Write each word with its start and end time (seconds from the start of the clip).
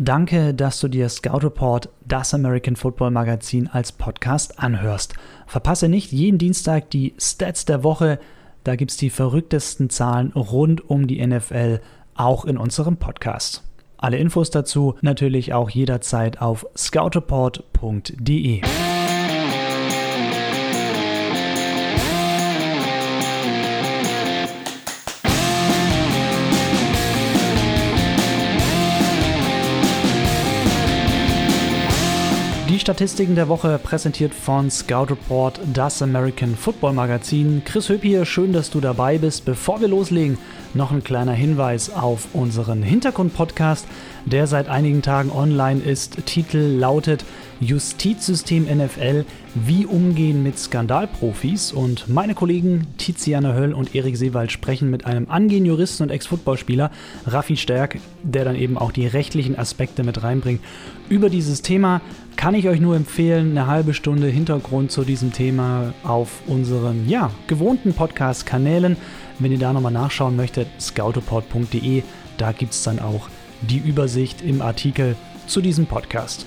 Danke, 0.00 0.54
dass 0.54 0.78
du 0.78 0.86
dir 0.86 1.08
Scout 1.08 1.38
Report, 1.38 1.88
das 2.06 2.32
American 2.32 2.76
Football 2.76 3.10
Magazin, 3.10 3.66
als 3.66 3.90
Podcast 3.90 4.60
anhörst. 4.60 5.14
Verpasse 5.48 5.88
nicht 5.88 6.12
jeden 6.12 6.38
Dienstag 6.38 6.90
die 6.90 7.14
Stats 7.18 7.64
der 7.64 7.82
Woche. 7.82 8.20
Da 8.62 8.76
gibt 8.76 8.92
es 8.92 8.96
die 8.96 9.10
verrücktesten 9.10 9.90
Zahlen 9.90 10.30
rund 10.34 10.88
um 10.88 11.08
die 11.08 11.26
NFL, 11.26 11.80
auch 12.14 12.44
in 12.44 12.58
unserem 12.58 12.96
Podcast. 12.96 13.64
Alle 13.96 14.18
Infos 14.18 14.50
dazu 14.50 14.94
natürlich 15.00 15.52
auch 15.52 15.68
jederzeit 15.68 16.40
auf 16.40 16.64
scoutreport.de. 16.76 18.60
Die 32.78 32.82
Statistiken 32.82 33.34
der 33.34 33.48
Woche 33.48 33.76
präsentiert 33.82 34.32
von 34.32 34.70
Scout 34.70 35.06
Report, 35.10 35.58
das 35.74 36.00
American 36.00 36.54
Football 36.54 36.92
Magazin. 36.92 37.62
Chris 37.64 37.88
Höp 37.88 38.02
hier, 38.02 38.24
schön, 38.24 38.52
dass 38.52 38.70
du 38.70 38.80
dabei 38.80 39.18
bist. 39.18 39.44
Bevor 39.44 39.80
wir 39.80 39.88
loslegen, 39.88 40.38
noch 40.74 40.92
ein 40.92 41.02
kleiner 41.02 41.32
Hinweis 41.32 41.90
auf 41.90 42.28
unseren 42.34 42.84
Hintergrund-Podcast, 42.84 43.84
der 44.30 44.46
seit 44.46 44.68
einigen 44.68 45.02
Tagen 45.02 45.30
online 45.30 45.80
ist. 45.80 46.26
Titel 46.26 46.58
lautet 46.58 47.24
Justizsystem 47.60 48.64
NFL, 48.64 49.24
wie 49.54 49.84
umgehen 49.84 50.42
mit 50.42 50.58
Skandalprofis. 50.58 51.72
Und 51.72 52.08
meine 52.08 52.34
Kollegen 52.34 52.86
Tiziana 52.98 53.54
Höll 53.54 53.72
und 53.72 53.94
Erik 53.94 54.16
Seewald 54.16 54.52
sprechen 54.52 54.90
mit 54.90 55.06
einem 55.06 55.28
angehenden 55.28 55.66
Juristen 55.66 56.04
und 56.04 56.10
Ex-Footballspieler, 56.10 56.90
Raffi 57.26 57.56
Stärk, 57.56 57.98
der 58.22 58.44
dann 58.44 58.56
eben 58.56 58.78
auch 58.78 58.92
die 58.92 59.06
rechtlichen 59.06 59.58
Aspekte 59.58 60.04
mit 60.04 60.22
reinbringt. 60.22 60.60
Über 61.08 61.30
dieses 61.30 61.62
Thema 61.62 62.00
kann 62.36 62.54
ich 62.54 62.68
euch 62.68 62.80
nur 62.80 62.94
empfehlen, 62.94 63.50
eine 63.50 63.66
halbe 63.66 63.94
Stunde 63.94 64.28
Hintergrund 64.28 64.92
zu 64.92 65.02
diesem 65.02 65.32
Thema 65.32 65.92
auf 66.04 66.42
unseren 66.46 67.08
ja, 67.08 67.30
gewohnten 67.48 67.94
Podcast-Kanälen. 67.94 68.96
Wenn 69.38 69.52
ihr 69.52 69.58
da 69.58 69.72
nochmal 69.72 69.92
nachschauen 69.92 70.36
möchtet, 70.36 70.68
scoutoport.de, 70.80 72.02
da 72.36 72.52
gibt 72.52 72.72
es 72.72 72.82
dann 72.82 73.00
auch 73.00 73.28
die 73.62 73.78
Übersicht 73.78 74.42
im 74.42 74.62
Artikel 74.62 75.16
zu 75.46 75.60
diesem 75.60 75.86
Podcast. 75.86 76.46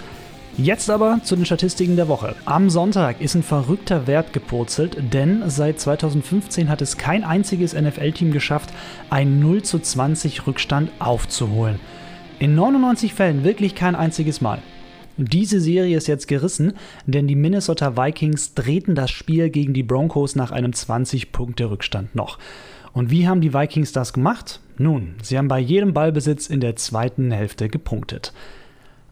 Jetzt 0.58 0.90
aber 0.90 1.22
zu 1.24 1.36
den 1.36 1.46
Statistiken 1.46 1.96
der 1.96 2.10
Woche. 2.10 2.36
Am 2.46 2.70
Sonntag 2.70 3.22
ist 3.22 3.36
ein 3.36 3.44
verrückter 3.44 4.06
Wert 4.06 4.34
gepurzelt, 4.34 4.98
denn 5.14 5.44
seit 5.48 5.80
2015 5.80 6.68
hat 6.68 6.82
es 6.82 6.98
kein 6.98 7.24
einziges 7.24 7.74
NFL-Team 7.74 8.32
geschafft, 8.32 8.70
einen 9.10 9.40
0 9.40 9.64
zu 9.64 9.80
20 9.80 10.46
Rückstand 10.48 10.92
aufzuholen. 11.00 11.80
In 12.40 12.56
99 12.56 13.14
Fällen 13.14 13.44
wirklich 13.44 13.76
kein 13.76 13.96
einziges 13.96 14.42
Mal. 14.42 14.60
Diese 15.18 15.62
Serie 15.62 15.98
ist 15.98 16.08
jetzt 16.08 16.28
gerissen, 16.28 16.74
denn 17.06 17.28
die 17.28 17.36
Minnesota 17.36 17.96
Vikings 17.96 18.54
drehten 18.54 18.96
das 18.96 19.12
Spiel 19.12 19.50
gegen 19.50 19.74
die 19.74 19.84
Broncos 19.84 20.36
nach 20.36 20.52
einem 20.52 20.72
20-Punkte-Rückstand 20.72 22.16
noch. 22.16 22.40
Und 22.94 23.10
wie 23.10 23.28
haben 23.28 23.42
die 23.42 23.54
Vikings 23.54 23.92
das 23.92 24.14
gemacht? 24.14 24.60
Nun, 24.78 25.16
sie 25.22 25.38
haben 25.38 25.48
bei 25.48 25.60
jedem 25.60 25.94
Ballbesitz 25.94 26.48
in 26.48 26.60
der 26.60 26.76
zweiten 26.76 27.32
Hälfte 27.32 27.70
gepunktet. 27.70 28.34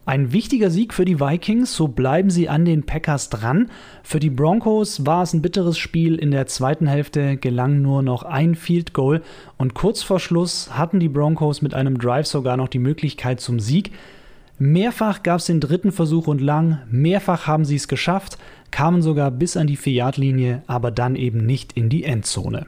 Ein 0.05 0.33
wichtiger 0.33 0.71
Sieg 0.71 0.95
für 0.95 1.05
die 1.05 1.19
Vikings, 1.19 1.75
so 1.75 1.87
bleiben 1.87 2.31
sie 2.31 2.49
an 2.49 2.65
den 2.65 2.83
Packers 2.83 3.29
dran. 3.29 3.69
Für 4.01 4.19
die 4.19 4.31
Broncos 4.31 5.05
war 5.05 5.21
es 5.21 5.33
ein 5.33 5.43
bitteres 5.43 5.77
Spiel. 5.77 6.15
In 6.15 6.31
der 6.31 6.47
zweiten 6.47 6.87
Hälfte 6.87 7.37
gelang 7.37 7.83
nur 7.83 8.01
noch 8.01 8.23
ein 8.23 8.55
Field 8.55 8.93
Goal 8.93 9.21
und 9.57 9.75
kurz 9.75 10.01
vor 10.01 10.19
Schluss 10.19 10.71
hatten 10.75 10.99
die 10.99 11.09
Broncos 11.09 11.61
mit 11.61 11.75
einem 11.75 11.99
Drive 11.99 12.25
sogar 12.25 12.57
noch 12.57 12.69
die 12.69 12.79
Möglichkeit 12.79 13.39
zum 13.39 13.59
Sieg. 13.59 13.91
Mehrfach 14.57 15.21
gab 15.21 15.41
es 15.41 15.45
den 15.45 15.59
dritten 15.59 15.91
Versuch 15.91 16.25
und 16.25 16.41
lang, 16.41 16.79
mehrfach 16.89 17.45
haben 17.45 17.63
sie 17.63 17.75
es 17.75 17.87
geschafft, 17.87 18.39
kamen 18.71 19.03
sogar 19.03 19.29
bis 19.29 19.55
an 19.57 19.67
die 19.67 19.77
4-Yard-Linie, 19.77 20.63
aber 20.65 20.89
dann 20.89 21.15
eben 21.15 21.45
nicht 21.45 21.73
in 21.73 21.87
die 21.87 22.03
Endzone. 22.03 22.65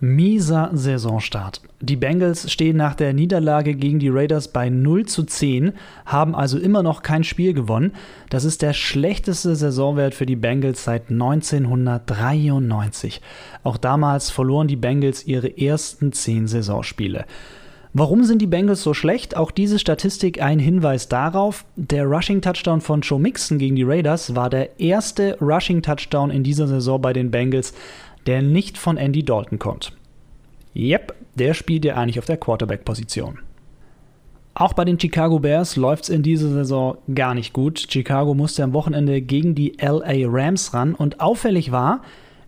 Mieser 0.00 0.70
Saisonstart. 0.72 1.60
Die 1.80 1.96
Bengals 1.96 2.52
stehen 2.52 2.76
nach 2.76 2.94
der 2.94 3.12
Niederlage 3.12 3.74
gegen 3.74 3.98
die 3.98 4.08
Raiders 4.08 4.46
bei 4.48 4.70
0 4.70 5.06
zu 5.06 5.24
10, 5.24 5.72
haben 6.06 6.36
also 6.36 6.56
immer 6.58 6.84
noch 6.84 7.02
kein 7.02 7.24
Spiel 7.24 7.52
gewonnen. 7.52 7.90
Das 8.30 8.44
ist 8.44 8.62
der 8.62 8.74
schlechteste 8.74 9.56
Saisonwert 9.56 10.14
für 10.14 10.26
die 10.26 10.36
Bengals 10.36 10.84
seit 10.84 11.10
1993. 11.10 13.20
Auch 13.64 13.76
damals 13.76 14.30
verloren 14.30 14.68
die 14.68 14.76
Bengals 14.76 15.26
ihre 15.26 15.58
ersten 15.58 16.12
10 16.12 16.46
Saisonspiele. 16.46 17.24
Warum 17.94 18.24
sind 18.24 18.42
die 18.42 18.46
Bengals 18.46 18.82
so 18.82 18.92
schlecht? 18.92 19.34
Auch 19.36 19.50
diese 19.50 19.78
Statistik 19.78 20.42
ein 20.42 20.58
Hinweis 20.58 21.08
darauf. 21.08 21.64
Der 21.74 22.04
Rushing 22.04 22.42
Touchdown 22.42 22.82
von 22.82 23.00
Joe 23.00 23.18
Mixon 23.18 23.58
gegen 23.58 23.76
die 23.76 23.82
Raiders 23.82 24.36
war 24.36 24.50
der 24.50 24.78
erste 24.78 25.38
Rushing 25.40 25.80
Touchdown 25.82 26.30
in 26.30 26.44
dieser 26.44 26.68
Saison 26.68 27.00
bei 27.00 27.14
den 27.14 27.30
Bengals 27.30 27.72
der 28.28 28.42
nicht 28.42 28.78
von 28.78 28.98
Andy 28.98 29.24
Dalton 29.24 29.58
kommt. 29.58 29.92
Yep, 30.76 31.14
der 31.34 31.54
spielt 31.54 31.84
ja 31.84 31.96
eigentlich 31.96 32.18
auf 32.18 32.26
der 32.26 32.36
Quarterback-Position. 32.36 33.38
Auch 34.52 34.74
bei 34.74 34.84
den 34.84 35.00
Chicago 35.00 35.38
Bears 35.38 35.76
läuft 35.76 36.04
es 36.04 36.08
in 36.10 36.22
dieser 36.22 36.50
Saison 36.50 36.98
gar 37.14 37.34
nicht 37.34 37.52
gut. 37.52 37.86
Chicago 37.88 38.34
musste 38.34 38.62
am 38.64 38.74
Wochenende 38.74 39.22
gegen 39.22 39.54
die 39.54 39.76
LA 39.80 40.28
Rams 40.28 40.74
ran 40.74 40.94
und 40.94 41.20
auffällig 41.20 41.72
war, 41.72 42.02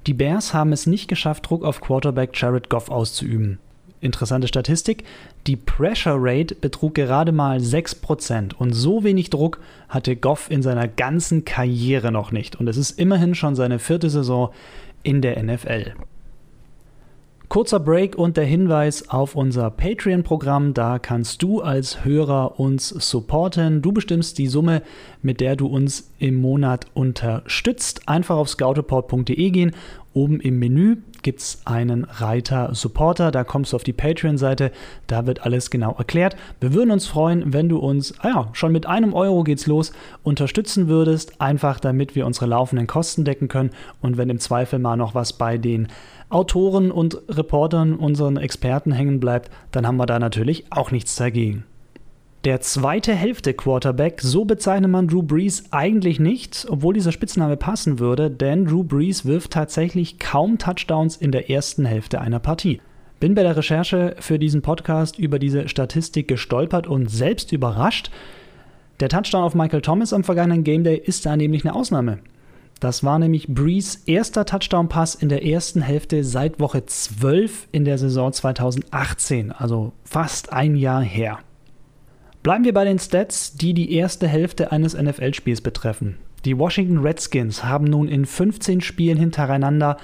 die 0.06 0.14
Bears 0.14 0.52
haben 0.52 0.72
es 0.72 0.86
nicht 0.86 1.08
geschafft, 1.08 1.48
Druck 1.48 1.64
auf 1.64 1.80
Quarterback 1.80 2.30
Jared 2.34 2.68
Goff 2.68 2.90
auszuüben. 2.90 3.58
Interessante 4.02 4.48
Statistik, 4.48 5.04
die 5.46 5.56
Pressure 5.56 6.16
Rate 6.16 6.54
betrug 6.54 6.94
gerade 6.94 7.32
mal 7.32 7.58
6% 7.58 8.54
und 8.54 8.72
so 8.72 9.04
wenig 9.04 9.30
Druck 9.30 9.60
hatte 9.88 10.16
Goff 10.16 10.50
in 10.50 10.62
seiner 10.62 10.88
ganzen 10.88 11.44
Karriere 11.44 12.10
noch 12.10 12.32
nicht. 12.32 12.56
Und 12.56 12.66
es 12.68 12.76
ist 12.76 12.98
immerhin 12.98 13.34
schon 13.34 13.54
seine 13.54 13.78
vierte 13.78 14.08
Saison 14.08 14.50
in 15.02 15.22
der 15.22 15.42
NFL. 15.42 15.92
Kurzer 17.50 17.80
Break 17.80 18.16
und 18.16 18.36
der 18.36 18.44
Hinweis 18.44 19.08
auf 19.08 19.34
unser 19.34 19.70
Patreon-Programm. 19.70 20.72
Da 20.72 21.00
kannst 21.00 21.42
du 21.42 21.60
als 21.60 22.04
Hörer 22.04 22.60
uns 22.60 22.90
supporten. 22.90 23.82
Du 23.82 23.90
bestimmst 23.90 24.38
die 24.38 24.46
Summe, 24.46 24.82
mit 25.20 25.40
der 25.40 25.56
du 25.56 25.66
uns 25.66 26.12
im 26.20 26.40
Monat 26.40 26.86
unterstützt. 26.94 28.08
Einfach 28.08 28.36
auf 28.36 28.48
scoutreport.de 28.48 29.50
gehen. 29.50 29.72
Oben 30.12 30.40
im 30.40 30.60
Menü 30.60 30.98
gibt 31.22 31.40
es 31.40 31.62
einen 31.64 32.04
Reiter 32.04 32.74
Supporter. 32.74 33.30
Da 33.30 33.44
kommst 33.44 33.72
du 33.72 33.76
auf 33.76 33.84
die 33.84 33.92
Patreon-Seite. 33.92 34.72
Da 35.06 35.26
wird 35.26 35.42
alles 35.42 35.70
genau 35.70 35.94
erklärt. 35.96 36.36
Wir 36.60 36.74
würden 36.74 36.90
uns 36.90 37.06
freuen, 37.06 37.52
wenn 37.52 37.68
du 37.68 37.78
uns, 37.78 38.14
ah 38.20 38.28
ja, 38.28 38.48
schon 38.52 38.72
mit 38.72 38.86
einem 38.86 39.14
Euro 39.14 39.42
geht's 39.44 39.66
los, 39.66 39.92
unterstützen 40.22 40.88
würdest. 40.88 41.40
Einfach 41.40 41.80
damit 41.80 42.14
wir 42.14 42.26
unsere 42.26 42.46
laufenden 42.46 42.86
Kosten 42.86 43.24
decken 43.24 43.48
können. 43.48 43.70
Und 44.00 44.16
wenn 44.16 44.30
im 44.30 44.40
Zweifel 44.40 44.78
mal 44.78 44.96
noch 44.96 45.14
was 45.14 45.32
bei 45.32 45.58
den 45.58 45.88
Autoren 46.28 46.92
und 46.92 47.20
Reportern, 47.28 47.94
unseren 47.94 48.36
Experten 48.36 48.92
hängen 48.92 49.20
bleibt, 49.20 49.50
dann 49.72 49.86
haben 49.86 49.96
wir 49.96 50.06
da 50.06 50.18
natürlich 50.18 50.64
auch 50.70 50.90
nichts 50.90 51.16
dagegen. 51.16 51.64
Der 52.46 52.62
zweite 52.62 53.12
Hälfte 53.12 53.52
Quarterback, 53.52 54.22
so 54.22 54.46
bezeichnet 54.46 54.90
man 54.90 55.08
Drew 55.08 55.22
Brees 55.22 55.64
eigentlich 55.72 56.18
nicht, 56.18 56.66
obwohl 56.70 56.94
dieser 56.94 57.12
Spitzname 57.12 57.58
passen 57.58 57.98
würde, 57.98 58.30
denn 58.30 58.64
Drew 58.64 58.82
Brees 58.82 59.26
wirft 59.26 59.50
tatsächlich 59.50 60.18
kaum 60.18 60.56
Touchdowns 60.56 61.18
in 61.18 61.32
der 61.32 61.50
ersten 61.50 61.84
Hälfte 61.84 62.18
einer 62.18 62.38
Partie. 62.38 62.80
Bin 63.20 63.34
bei 63.34 63.42
der 63.42 63.58
Recherche 63.58 64.16
für 64.20 64.38
diesen 64.38 64.62
Podcast 64.62 65.18
über 65.18 65.38
diese 65.38 65.68
Statistik 65.68 66.28
gestolpert 66.28 66.86
und 66.86 67.10
selbst 67.10 67.52
überrascht. 67.52 68.10
Der 69.00 69.10
Touchdown 69.10 69.42
auf 69.42 69.54
Michael 69.54 69.82
Thomas 69.82 70.14
am 70.14 70.24
vergangenen 70.24 70.64
Game 70.64 70.82
Day 70.82 70.96
ist 70.96 71.26
da 71.26 71.36
nämlich 71.36 71.66
eine 71.66 71.74
Ausnahme. 71.74 72.20
Das 72.80 73.04
war 73.04 73.18
nämlich 73.18 73.48
Brees 73.48 73.96
erster 74.06 74.46
Touchdown-Pass 74.46 75.14
in 75.14 75.28
der 75.28 75.44
ersten 75.44 75.82
Hälfte 75.82 76.24
seit 76.24 76.58
Woche 76.58 76.86
12 76.86 77.68
in 77.70 77.84
der 77.84 77.98
Saison 77.98 78.32
2018, 78.32 79.52
also 79.52 79.92
fast 80.04 80.54
ein 80.54 80.74
Jahr 80.74 81.02
her. 81.02 81.40
Bleiben 82.42 82.64
wir 82.64 82.72
bei 82.72 82.84
den 82.84 82.98
Stats, 82.98 83.54
die 83.54 83.74
die 83.74 83.92
erste 83.92 84.26
Hälfte 84.26 84.72
eines 84.72 84.94
NFL-Spiels 84.94 85.60
betreffen. 85.60 86.16
Die 86.46 86.56
Washington 86.56 86.98
Redskins 86.98 87.64
haben 87.64 87.84
nun 87.84 88.08
in 88.08 88.24
15 88.24 88.80
Spielen 88.80 89.18
hintereinander 89.18 89.98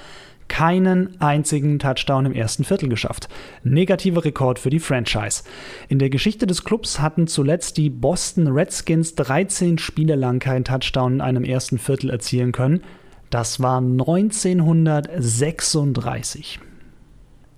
keinen 0.47 1.19
einzigen 1.19 1.79
Touchdown 1.79 2.27
im 2.27 2.33
ersten 2.33 2.63
Viertel 2.63 2.89
geschafft. 2.89 3.27
Negativer 3.63 4.23
Rekord 4.23 4.59
für 4.59 4.69
die 4.69 4.77
Franchise. 4.79 5.41
In 5.89 5.97
der 5.97 6.11
Geschichte 6.11 6.45
des 6.45 6.63
Clubs 6.63 6.99
hatten 6.99 7.25
zuletzt 7.27 7.77
die 7.77 7.89
Boston 7.89 8.47
Redskins 8.47 9.15
13 9.15 9.79
Spiele 9.79 10.15
lang 10.15 10.37
keinen 10.39 10.63
Touchdown 10.63 11.15
in 11.15 11.21
einem 11.21 11.43
ersten 11.43 11.79
Viertel 11.79 12.11
erzielen 12.11 12.51
können. 12.51 12.81
Das 13.29 13.61
war 13.61 13.79
1936. 13.79 16.59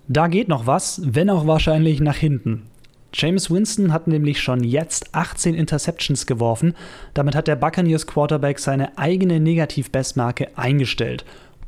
Da 0.07 0.27
geht 0.27 0.47
noch 0.47 0.65
was, 0.65 1.01
wenn 1.05 1.29
auch 1.29 1.45
wahrscheinlich 1.45 1.99
nach 1.99 2.15
hinten. 2.15 2.68
James 3.13 3.49
Winston 3.49 3.91
hat 3.91 4.07
nämlich 4.07 4.39
schon 4.39 4.63
jetzt 4.63 5.15
18 5.15 5.55
Interceptions 5.55 6.25
geworfen. 6.25 6.73
Damit 7.13 7.35
hat 7.35 7.47
der 7.47 7.55
Buccaneers 7.55 8.07
Quarterback 8.07 8.59
seine 8.59 8.97
eigene 8.97 9.39
Negativ-Bestmarke 9.39 10.49
eingestellt. 10.55 11.25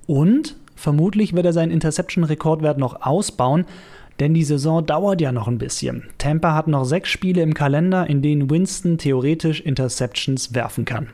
Und 0.08 0.56
vermutlich 0.76 1.34
wird 1.34 1.46
er 1.46 1.54
seinen 1.54 1.72
Interception-Rekordwert 1.72 2.78
noch 2.78 3.02
ausbauen, 3.02 3.66
Denn 4.22 4.36
die 4.36 4.44
Saison 4.44 4.86
dauert 4.86 5.20
ja 5.20 5.32
noch 5.32 5.48
ein 5.48 5.58
bisschen. 5.58 6.04
Tampa 6.20 6.54
hat 6.54 6.68
noch 6.68 6.86
sechs 6.86 7.10
Spiele 7.10 7.42
im 7.42 7.56
Kalender, 7.56 8.08
in 8.08 8.22
denen 8.22 8.52
Winston 8.52 9.00
theoretisch 9.00 9.62
Interceptions 9.62 10.54
werfen 10.54 10.86
kann. 10.86 11.10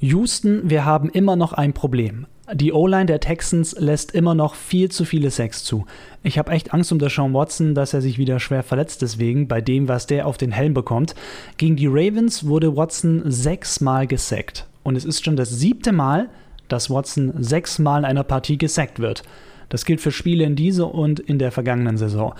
Houston, 0.00 0.68
wir 0.68 0.84
haben 0.84 1.08
immer 1.08 1.34
noch 1.34 1.54
ein 1.54 1.72
Problem. 1.72 2.26
Die 2.54 2.72
O-Line 2.72 3.06
der 3.06 3.20
Texans 3.20 3.74
lässt 3.78 4.12
immer 4.12 4.34
noch 4.34 4.54
viel 4.54 4.90
zu 4.90 5.06
viele 5.06 5.30
Sacks 5.30 5.64
zu. 5.64 5.86
Ich 6.22 6.38
habe 6.38 6.50
echt 6.50 6.74
Angst 6.74 6.92
um 6.92 6.98
Deshaun 6.98 7.32
Watson, 7.32 7.74
dass 7.74 7.94
er 7.94 8.02
sich 8.02 8.18
wieder 8.18 8.40
schwer 8.40 8.62
verletzt 8.62 9.00
deswegen, 9.00 9.48
bei 9.48 9.62
dem, 9.62 9.88
was 9.88 10.06
der 10.06 10.26
auf 10.26 10.36
den 10.36 10.52
Helm 10.52 10.74
bekommt. 10.74 11.14
Gegen 11.56 11.76
die 11.76 11.86
Ravens 11.86 12.46
wurde 12.46 12.76
Watson 12.76 13.22
sechsmal 13.24 14.06
gesackt. 14.06 14.66
Und 14.82 14.96
es 14.96 15.06
ist 15.06 15.24
schon 15.24 15.36
das 15.36 15.48
siebte 15.48 15.92
Mal, 15.92 16.28
dass 16.68 16.90
Watson 16.90 17.32
sechsmal 17.38 18.00
in 18.00 18.04
einer 18.04 18.24
Partie 18.24 18.58
gesackt 18.58 18.98
wird. 18.98 19.22
Das 19.70 19.86
gilt 19.86 20.02
für 20.02 20.12
Spiele 20.12 20.44
in 20.44 20.54
dieser 20.54 20.94
und 20.94 21.20
in 21.20 21.38
der 21.38 21.52
vergangenen 21.52 21.96
Saison. 21.96 22.34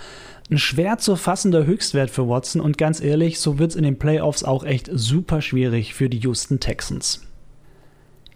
Ein 0.51 0.59
schwer 0.59 0.99
zu 0.99 1.15
fassender 1.15 1.65
Höchstwert 1.65 2.11
für 2.11 2.29
Watson 2.29 2.61
und 2.61 2.77
ganz 2.77 3.01
ehrlich, 3.01 3.39
so 3.39 3.57
wird 3.57 3.71
es 3.71 3.75
in 3.75 3.83
den 3.83 3.97
Playoffs 3.97 4.43
auch 4.43 4.63
echt 4.63 4.91
super 4.93 5.41
schwierig 5.41 5.95
für 5.95 6.09
die 6.09 6.19
Houston 6.19 6.59
Texans. 6.59 7.25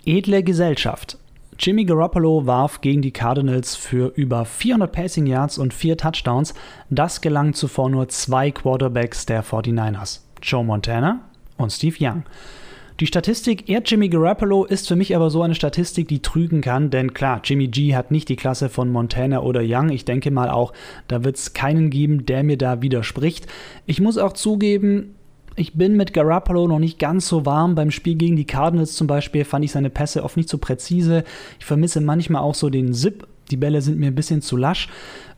Edle 0.06 0.42
Gesellschaft. 0.42 1.20
Jimmy 1.60 1.86
Garoppolo 1.86 2.46
warf 2.46 2.82
gegen 2.82 3.02
die 3.02 3.12
Cardinals 3.12 3.76
für 3.76 4.14
über 4.16 4.46
400 4.46 4.92
Passing 4.92 5.26
Yards 5.26 5.58
und 5.58 5.74
vier 5.74 5.98
Touchdowns. 5.98 6.54
Das 6.92 7.20
gelang 7.20 7.54
zuvor 7.54 7.90
nur 7.90 8.08
zwei 8.10 8.52
Quarterbacks 8.52 9.26
der 9.26 9.44
49ers, 9.44 10.20
Joe 10.44 10.64
Montana 10.64 11.22
und 11.58 11.72
Steve 11.72 11.96
Young. 12.00 12.24
Die 13.00 13.08
Statistik 13.08 13.70
er 13.70 13.82
Jimmy 13.84 14.10
Garoppolo 14.10 14.66
ist 14.66 14.88
für 14.88 14.96
mich 14.96 15.16
aber 15.16 15.32
so 15.32 15.42
eine 15.42 15.56
Statistik, 15.56 16.08
die 16.08 16.22
trügen 16.22 16.62
kann, 16.62 16.92
denn 16.92 17.14
klar, 17.14 17.42
Jimmy 17.44 17.68
G 17.68 17.96
hat 17.96 18.12
nicht 18.12 18.30
die 18.30 18.36
Klasse 18.36 18.70
von 18.70 18.92
Montana 18.92 19.42
oder 19.42 19.62
Young. 19.64 19.90
Ich 19.90 20.06
denke 20.06 20.30
mal 20.30 20.50
auch, 20.50 20.74
da 21.08 21.24
wird 21.24 21.38
es 21.38 21.54
keinen 21.54 21.90
geben, 21.90 22.26
der 22.26 22.44
mir 22.44 22.58
da 22.58 22.82
widerspricht. 22.84 23.48
Ich 23.88 24.00
muss 24.00 24.18
auch 24.18 24.34
zugeben, 24.34 25.16
ich 25.58 25.74
bin 25.74 25.98
mit 25.98 26.14
Garoppolo 26.14 26.68
noch 26.68 26.80
nicht 26.80 27.00
ganz 27.00 27.28
so 27.28 27.46
warm. 27.46 27.74
Beim 27.74 27.90
Spiel 27.90 28.16
gegen 28.16 28.36
die 28.36 28.46
Cardinals 28.46 28.94
zum 28.94 29.08
Beispiel 29.08 29.44
fand 29.44 29.66
ich 29.66 29.72
seine 29.72 29.90
Pässe 29.90 30.24
oft 30.24 30.38
nicht 30.38 30.50
so 30.50 30.60
präzise. 30.60 31.24
Ich 31.60 31.66
vermisse 31.66 32.00
manchmal 32.00 32.44
auch 32.44 32.56
so 32.56 32.70
den 32.70 32.94
Zip. 32.94 33.28
Die 33.50 33.58
Bälle 33.58 33.82
sind 33.82 33.98
mir 33.98 34.08
ein 34.08 34.16
bisschen 34.16 34.44
zu 34.44 34.56
lasch. 34.56 34.88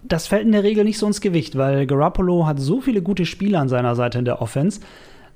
Das 0.04 0.27
fällt 0.27 0.45
in 0.45 0.51
der 0.51 0.63
Regel 0.63 0.83
nicht 0.83 0.98
so 0.98 1.07
ins 1.07 1.21
Gewicht, 1.21 1.57
weil 1.57 1.88
Garoppolo 1.88 2.45
hat 2.45 2.60
so 2.60 2.81
viele 2.81 3.01
gute 3.01 3.25
Spieler 3.25 3.62
an 3.62 3.69
seiner 3.69 3.95
Seite 3.95 4.19
in 4.19 4.25
der 4.25 4.42
Offense, 4.42 4.81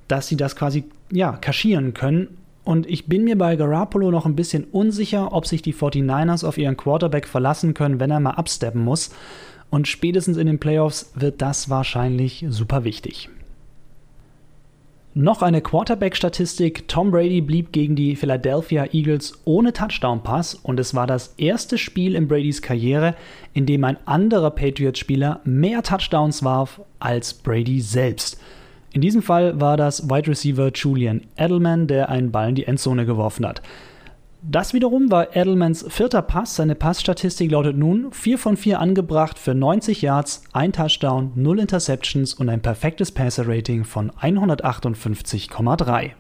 dass 0.10 0.28
sie 0.28 0.36
das 0.36 0.56
quasi 0.56 0.84
ja, 1.12 1.32
kaschieren 1.32 1.94
können. 1.94 2.28
Und 2.66 2.90
ich 2.90 3.08
bin 3.08 3.24
mir 3.24 3.38
bei 3.38 3.56
Garoppolo 3.56 4.12
noch 4.12 4.26
ein 4.26 4.36
bisschen 4.36 4.66
unsicher, 4.66 5.34
ob 5.34 5.48
sich 5.48 5.62
die 5.62 5.74
49ers 5.74 6.46
auf 6.46 6.58
ihren 6.58 6.78
Quarterback 6.78 7.28
verlassen 7.28 7.74
können, 7.74 8.02
wenn 8.02 8.12
er 8.12 8.20
mal 8.20 8.32
absteppen 8.32 8.84
muss. 8.84 9.12
Und 9.70 9.88
spätestens 9.88 10.36
in 10.36 10.48
den 10.48 10.60
Playoffs 10.60 11.12
wird 11.16 11.42
das 11.42 11.70
wahrscheinlich 11.70 12.46
super 12.50 12.84
wichtig. 12.84 13.30
Noch 15.16 15.44
eine 15.44 15.62
Quarterback-Statistik. 15.62 16.88
Tom 16.88 17.12
Brady 17.12 17.42
blieb 17.42 17.72
gegen 17.72 17.96
die 17.96 18.16
Philadelphia 18.16 18.88
Eagles 18.94 19.40
ohne 19.46 19.72
Touchdown-Pass 19.72 20.56
und 20.56 20.80
es 20.80 20.96
war 20.96 21.06
das 21.06 21.36
erste 21.38 21.78
Spiel 21.78 22.16
in 22.16 22.28
Bradys 22.28 22.64
Karriere, 22.64 23.14
in 23.54 23.68
dem 23.68 23.84
ein 23.84 23.98
anderer 24.06 24.50
Patriots-Spieler 24.50 25.42
mehr 25.44 25.84
Touchdowns 25.84 26.44
warf 26.44 26.82
als 26.98 27.36
Brady 27.36 27.80
selbst. 27.80 28.40
In 28.92 29.02
diesem 29.02 29.22
Fall 29.22 29.62
war 29.62 29.78
das 29.78 30.10
Wide 30.10 30.30
Receiver 30.30 30.72
Julian 30.74 31.22
Edelman, 31.38 31.86
der 31.86 32.10
einen 32.10 32.32
Ball 32.32 32.50
in 32.50 32.56
die 32.56 32.66
Endzone 32.66 33.06
geworfen 33.06 33.46
hat. 33.46 33.62
Das 34.46 34.74
wiederum 34.74 35.10
war 35.10 35.38
Edelmans 35.38 35.86
vierter 35.88 36.22
Pass. 36.22 36.58
Seine 36.58 36.76
Passstatistik 36.76 37.50
lautet 37.50 37.78
nun 37.78 38.12
4 38.12 38.38
von 38.38 38.58
4 38.58 38.78
angebracht 38.78 39.40
für 39.40 39.56
90 39.56 40.02
Yards, 40.02 40.44
ein 40.52 40.74
Touchdown, 40.74 41.32
0 41.36 41.62
Interceptions 41.62 42.34
und 42.34 42.50
ein 42.50 42.62
perfektes 42.62 43.14
Passer-Rating 43.14 43.86
von 43.86 44.12
158,3. 44.12 46.12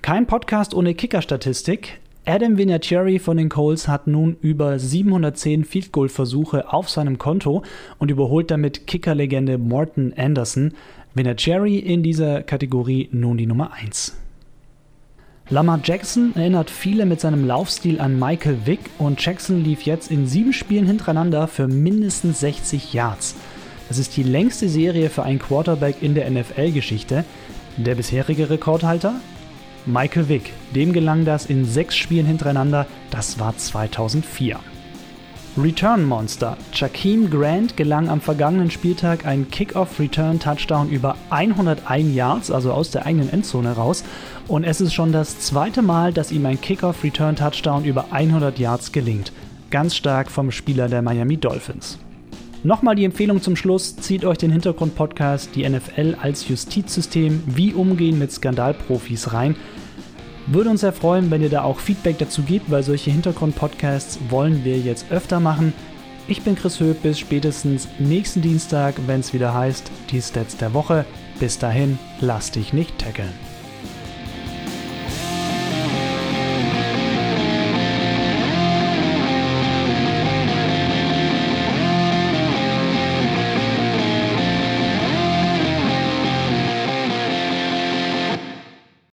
Kein 0.00 0.28
Podcast 0.28 0.74
ohne 0.74 0.94
Kicker-Statistik. 0.94 1.98
Adam 2.24 2.56
Vinatieri 2.56 3.18
von 3.18 3.36
den 3.36 3.48
Coles 3.48 3.88
hat 3.88 4.06
nun 4.06 4.36
über 4.40 4.78
710 4.78 5.64
Field 5.64 5.90
Goal 5.90 6.08
Versuche 6.08 6.72
auf 6.72 6.88
seinem 6.88 7.18
Konto 7.18 7.64
und 7.98 8.12
überholt 8.12 8.52
damit 8.52 8.86
Kickerlegende 8.86 9.58
Morton 9.58 10.14
Anderson. 10.16 10.72
Vinatieri 11.14 11.80
in 11.80 12.04
dieser 12.04 12.44
Kategorie 12.44 13.08
nun 13.10 13.36
die 13.36 13.46
Nummer 13.46 13.72
1. 13.72 14.16
Lamar 15.48 15.78
Jackson 15.84 16.34
erinnert 16.34 16.70
viele 16.70 17.06
mit 17.06 17.20
seinem 17.20 17.46
Laufstil 17.46 18.00
an 18.00 18.18
Michael 18.18 18.58
Vick 18.64 18.80
und 18.98 19.24
Jackson 19.24 19.62
lief 19.62 19.82
jetzt 19.82 20.10
in 20.10 20.26
sieben 20.26 20.52
Spielen 20.52 20.86
hintereinander 20.86 21.46
für 21.46 21.68
mindestens 21.68 22.40
60 22.40 22.92
Yards. 22.92 23.36
Das 23.86 23.98
ist 23.98 24.16
die 24.16 24.24
längste 24.24 24.68
Serie 24.68 25.08
für 25.08 25.22
einen 25.22 25.38
Quarterback 25.38 26.02
in 26.02 26.16
der 26.16 26.28
NFL-Geschichte. 26.28 27.24
Der 27.76 27.94
bisherige 27.94 28.50
Rekordhalter? 28.50 29.20
Michael 29.86 30.28
Vick. 30.28 30.52
Dem 30.74 30.92
gelang 30.92 31.24
das 31.24 31.46
in 31.46 31.64
sechs 31.64 31.94
Spielen 31.94 32.26
hintereinander. 32.26 32.88
Das 33.12 33.38
war 33.38 33.56
2004. 33.56 34.58
Return 35.58 36.04
Monster. 36.04 36.58
Jakeem 36.74 37.30
Grant 37.30 37.78
gelang 37.78 38.10
am 38.10 38.20
vergangenen 38.20 38.70
Spieltag 38.70 39.24
ein 39.24 39.50
Kickoff-Return-Touchdown 39.50 40.90
über 40.90 41.16
101 41.30 42.14
Yards, 42.14 42.50
also 42.50 42.72
aus 42.72 42.90
der 42.90 43.06
eigenen 43.06 43.32
Endzone 43.32 43.72
raus. 43.72 44.04
Und 44.48 44.64
es 44.64 44.82
ist 44.82 44.92
schon 44.92 45.12
das 45.12 45.38
zweite 45.38 45.80
Mal, 45.80 46.12
dass 46.12 46.30
ihm 46.30 46.44
ein 46.44 46.60
Kickoff-Return-Touchdown 46.60 47.86
über 47.86 48.12
100 48.12 48.58
Yards 48.58 48.92
gelingt. 48.92 49.32
Ganz 49.70 49.96
stark 49.96 50.30
vom 50.30 50.50
Spieler 50.50 50.88
der 50.88 51.00
Miami 51.00 51.38
Dolphins. 51.38 51.98
Nochmal 52.62 52.94
die 52.94 53.04
Empfehlung 53.04 53.40
zum 53.40 53.56
Schluss, 53.56 53.96
zieht 53.96 54.26
euch 54.26 54.36
den 54.36 54.50
Hintergrund-Podcast 54.50 55.50
Die 55.54 55.66
NFL 55.66 56.16
als 56.20 56.48
Justizsystem, 56.48 57.42
wie 57.46 57.72
umgehen 57.72 58.18
mit 58.18 58.30
Skandalprofis 58.30 59.32
rein. 59.32 59.56
Würde 60.46 60.70
uns 60.70 60.82
sehr 60.82 60.92
freuen, 60.92 61.30
wenn 61.30 61.42
ihr 61.42 61.50
da 61.50 61.62
auch 61.62 61.80
Feedback 61.80 62.18
dazu 62.18 62.42
gebt, 62.42 62.70
weil 62.70 62.84
solche 62.84 63.10
Hintergrund-Podcasts 63.10 64.18
wollen 64.28 64.64
wir 64.64 64.78
jetzt 64.78 65.10
öfter 65.10 65.40
machen. 65.40 65.72
Ich 66.28 66.42
bin 66.42 66.54
Chris 66.54 66.78
Höp, 66.78 67.02
bis 67.02 67.18
spätestens 67.18 67.88
nächsten 67.98 68.42
Dienstag, 68.42 68.94
wenn 69.06 69.20
es 69.20 69.32
wieder 69.32 69.54
heißt, 69.54 69.90
die 70.10 70.22
Stats 70.22 70.56
der 70.56 70.72
Woche. 70.72 71.04
Bis 71.40 71.58
dahin, 71.58 71.98
lass 72.20 72.52
dich 72.52 72.72
nicht 72.72 72.96
tackeln. 72.98 73.55